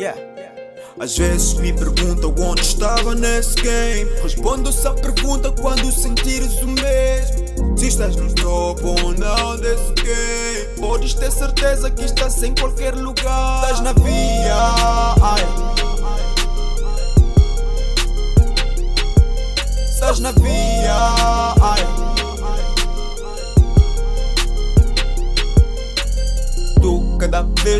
[0.00, 0.18] Yeah.
[0.98, 4.10] Às vezes me perguntam onde estava nesse game.
[4.22, 7.76] Respondo-se a pergunta quando sentires o mesmo.
[7.76, 10.78] Se estás no topo ou não desse game.
[10.80, 13.62] Podes ter certeza que estás em qualquer lugar.
[13.64, 14.56] Estás na via.
[15.20, 15.44] Ai.
[19.84, 20.69] Estás na via.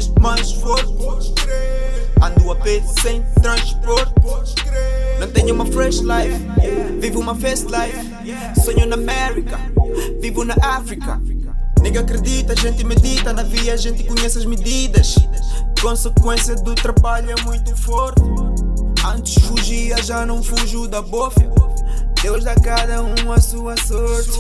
[0.01, 0.53] Vez mais.
[2.23, 4.15] Ando a pé sem transporte.
[5.19, 8.61] Não tenho uma fresh life, vivo uma fast life.
[8.63, 9.59] Sonho na América,
[10.21, 11.21] vivo na África.
[11.83, 15.17] Nega acredita, a gente medita, na via a gente conhece as medidas.
[15.81, 18.23] Consequência do trabalho é muito forte.
[19.07, 21.51] Antes fugia, já não fujo da bofia.
[22.23, 24.31] Deus dá cada um a sua sorte.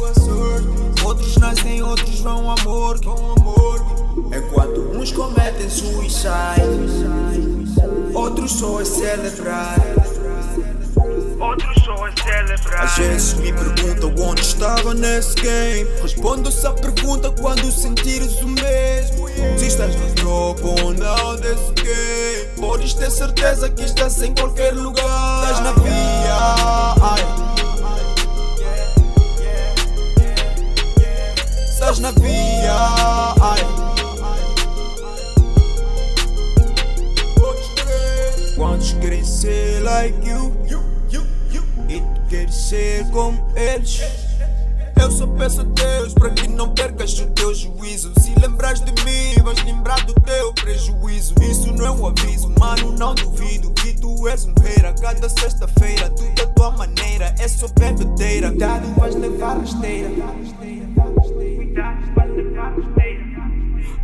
[1.02, 2.54] Outros nascem, outros vão a.
[2.54, 3.10] Enquanto
[4.30, 4.49] uns
[5.20, 7.04] cometem suicide,
[8.14, 9.76] outros só a celebrar.
[11.38, 12.84] Outros só a celebrar.
[12.84, 15.86] Às vezes me perguntam onde estava nesse game.
[16.00, 19.28] Respondo-se a pergunta quando sentires o mesmo.
[19.58, 22.48] Se estás no tropo ou não desse game.
[22.58, 25.42] Podes ter certeza que estás em qualquer lugar.
[25.42, 26.54] Estás na via.
[27.02, 27.50] Ai.
[31.68, 32.99] Estás na via.
[38.94, 40.52] Querem ser like you?
[41.88, 44.00] E tu queres ser como eles?
[45.00, 48.12] Eu só peço a Deus para que não percas o teu juízo.
[48.20, 51.34] Se lembrares de mim, vais lembrar do teu prejuízo.
[51.42, 54.86] Isso não é um aviso, mano, não duvido que tu és um rei.
[54.86, 58.50] A cada sexta-feira, tudo da tua maneira, é só bebedeira.
[58.50, 60.10] Cuidado, vais levar rasteira.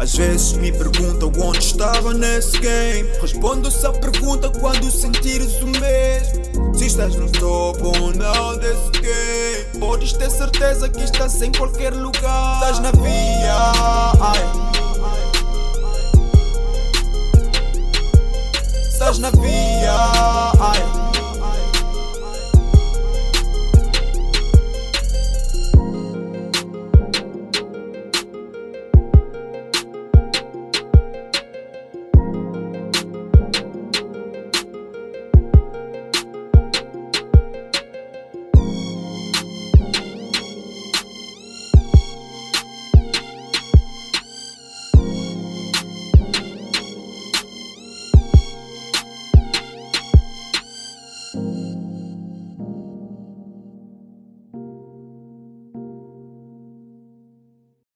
[0.06, 3.10] Às vezes me perguntam onde estava nesse game.
[3.20, 6.72] Respondo essa pergunta quando sentires o mesmo.
[6.77, 11.92] Se estás no topo ou não desse game, podes ter certeza que estás em qualquer
[11.92, 12.55] lugar.
[12.55, 13.72] Estás na via.
[14.20, 14.45] Ai.
[18.89, 20.36] Estás na via.